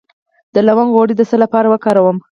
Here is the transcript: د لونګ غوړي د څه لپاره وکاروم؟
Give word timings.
د 0.53 0.55
لونګ 0.67 0.89
غوړي 0.95 1.13
د 1.17 1.21
څه 1.29 1.35
لپاره 1.43 1.67
وکاروم؟ 1.69 2.17